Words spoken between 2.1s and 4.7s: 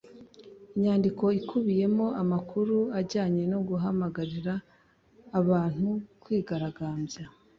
amakuru ajyanye no guhamagarira